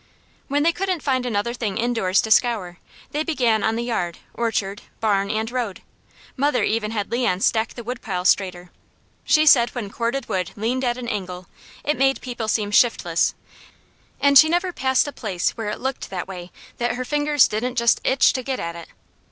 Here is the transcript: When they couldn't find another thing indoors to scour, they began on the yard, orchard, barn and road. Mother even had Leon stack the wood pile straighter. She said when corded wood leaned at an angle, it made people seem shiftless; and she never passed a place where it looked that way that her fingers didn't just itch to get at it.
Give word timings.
When 0.47 0.63
they 0.63 0.71
couldn't 0.73 1.03
find 1.03 1.27
another 1.27 1.53
thing 1.53 1.77
indoors 1.77 2.21
to 2.21 2.31
scour, 2.31 2.79
they 3.11 3.23
began 3.23 3.61
on 3.63 3.75
the 3.75 3.83
yard, 3.83 4.17
orchard, 4.33 4.81
barn 4.99 5.29
and 5.29 5.51
road. 5.51 5.83
Mother 6.35 6.63
even 6.63 6.89
had 6.89 7.11
Leon 7.11 7.41
stack 7.41 7.75
the 7.75 7.83
wood 7.83 8.01
pile 8.01 8.25
straighter. 8.25 8.71
She 9.25 9.45
said 9.45 9.69
when 9.75 9.91
corded 9.91 10.27
wood 10.27 10.53
leaned 10.55 10.83
at 10.83 10.97
an 10.97 11.07
angle, 11.07 11.45
it 11.83 11.99
made 11.99 12.19
people 12.19 12.47
seem 12.47 12.71
shiftless; 12.71 13.35
and 14.19 14.39
she 14.39 14.49
never 14.49 14.73
passed 14.73 15.07
a 15.07 15.11
place 15.13 15.51
where 15.51 15.69
it 15.69 15.79
looked 15.79 16.09
that 16.09 16.27
way 16.27 16.51
that 16.79 16.93
her 16.95 17.05
fingers 17.05 17.47
didn't 17.47 17.75
just 17.75 18.01
itch 18.03 18.33
to 18.33 18.41
get 18.41 18.59
at 18.59 18.75
it. 18.75 18.87